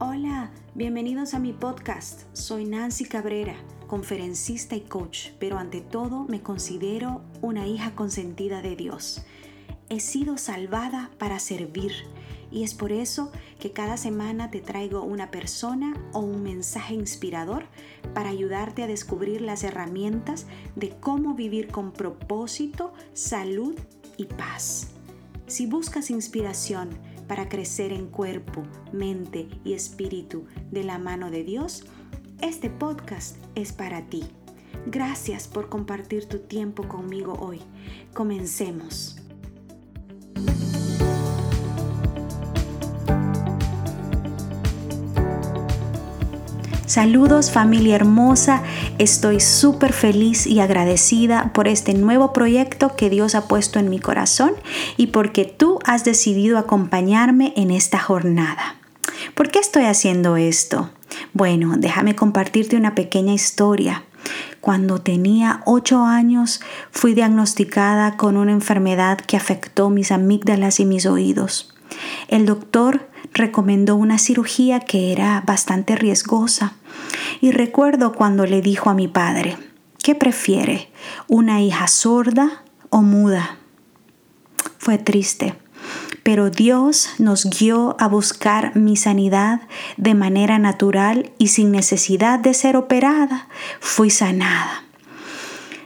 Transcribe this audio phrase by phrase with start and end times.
[0.00, 2.22] Hola, bienvenidos a mi podcast.
[2.32, 3.54] Soy Nancy Cabrera,
[3.86, 9.24] conferencista y coach, pero ante todo me considero una hija consentida de Dios.
[9.90, 11.92] He sido salvada para servir
[12.50, 13.30] y es por eso
[13.60, 17.66] que cada semana te traigo una persona o un mensaje inspirador
[18.14, 23.78] para ayudarte a descubrir las herramientas de cómo vivir con propósito, salud
[24.16, 24.88] y paz.
[25.46, 26.90] Si buscas inspiración,
[27.26, 31.84] para crecer en cuerpo, mente y espíritu de la mano de Dios,
[32.40, 34.24] este podcast es para ti.
[34.86, 37.60] Gracias por compartir tu tiempo conmigo hoy.
[38.12, 39.23] Comencemos.
[46.94, 48.62] Saludos familia hermosa,
[48.98, 53.98] estoy súper feliz y agradecida por este nuevo proyecto que Dios ha puesto en mi
[53.98, 54.52] corazón
[54.96, 58.76] y porque tú has decidido acompañarme en esta jornada.
[59.34, 60.90] ¿Por qué estoy haciendo esto?
[61.32, 64.04] Bueno, déjame compartirte una pequeña historia.
[64.60, 66.60] Cuando tenía 8 años
[66.92, 71.74] fui diagnosticada con una enfermedad que afectó mis amígdalas y mis oídos.
[72.28, 76.74] El doctor recomendó una cirugía que era bastante riesgosa
[77.40, 79.58] y recuerdo cuando le dijo a mi padre,
[80.02, 80.88] ¿qué prefiere?
[81.28, 83.58] ¿Una hija sorda o muda?
[84.78, 85.54] Fue triste,
[86.22, 89.62] pero Dios nos guió a buscar mi sanidad
[89.96, 93.48] de manera natural y sin necesidad de ser operada,
[93.80, 94.84] fui sanada.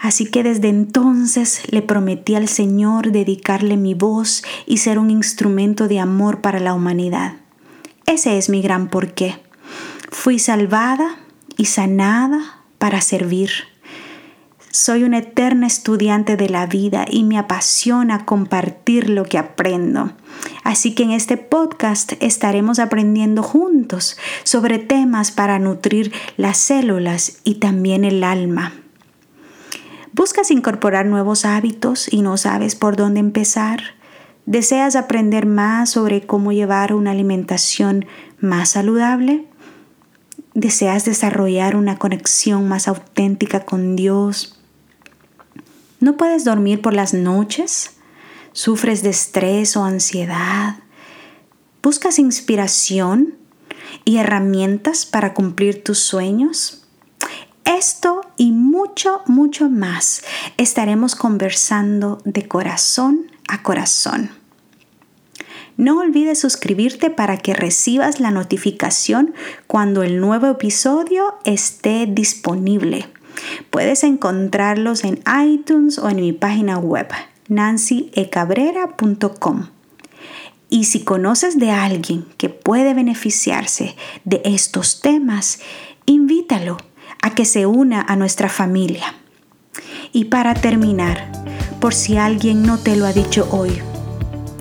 [0.00, 5.88] Así que desde entonces le prometí al Señor dedicarle mi voz y ser un instrumento
[5.88, 7.34] de amor para la humanidad.
[8.06, 9.36] Ese es mi gran porqué.
[10.10, 11.18] Fui salvada
[11.58, 13.50] y sanada para servir.
[14.72, 20.12] Soy una eterna estudiante de la vida y me apasiona compartir lo que aprendo.
[20.64, 27.56] Así que en este podcast estaremos aprendiendo juntos sobre temas para nutrir las células y
[27.56, 28.79] también el alma.
[30.20, 33.80] ¿Buscas incorporar nuevos hábitos y no sabes por dónde empezar?
[34.44, 38.04] ¿Deseas aprender más sobre cómo llevar una alimentación
[38.38, 39.46] más saludable?
[40.52, 44.60] ¿Deseas desarrollar una conexión más auténtica con Dios?
[46.00, 47.92] ¿No puedes dormir por las noches?
[48.52, 50.80] ¿Sufres de estrés o ansiedad?
[51.82, 53.36] ¿Buscas inspiración
[54.04, 56.86] y herramientas para cumplir tus sueños?
[57.64, 60.22] Esto y mucho, mucho más
[60.56, 64.30] estaremos conversando de corazón a corazón.
[65.76, 69.34] No olvides suscribirte para que recibas la notificación
[69.66, 73.08] cuando el nuevo episodio esté disponible.
[73.68, 77.08] Puedes encontrarlos en iTunes o en mi página web
[77.48, 79.66] nancyecabrera.com.
[80.70, 85.60] Y si conoces de alguien que puede beneficiarse de estos temas,
[86.06, 86.78] invítalo
[87.22, 89.14] a que se una a nuestra familia.
[90.12, 91.30] Y para terminar,
[91.80, 93.80] por si alguien no te lo ha dicho hoy,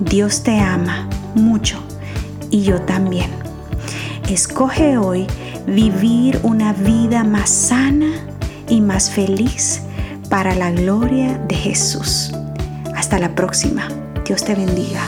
[0.00, 1.82] Dios te ama mucho
[2.50, 3.30] y yo también.
[4.28, 5.26] Escoge hoy
[5.66, 8.12] vivir una vida más sana
[8.68, 9.82] y más feliz
[10.28, 12.32] para la gloria de Jesús.
[12.94, 13.88] Hasta la próxima.
[14.24, 15.02] Dios te bendiga.